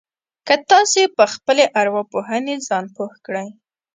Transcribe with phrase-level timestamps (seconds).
[0.47, 3.47] که تاسې په خپلې ارواپوهنې ځان پوه کړئ.